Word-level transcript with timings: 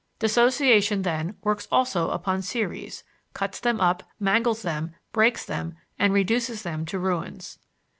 Dissociation, 0.17 1.03
then, 1.03 1.35
works 1.43 1.67
also 1.71 2.09
upon 2.09 2.41
series, 2.41 3.03
cuts 3.35 3.59
them 3.59 3.79
up, 3.79 4.01
mangles 4.19 4.63
them, 4.63 4.95
breaks 5.13 5.45
them, 5.45 5.75
and 5.99 6.11
reduces 6.11 6.63
them 6.63 6.87
to 6.87 6.97
ruins. 6.97 7.59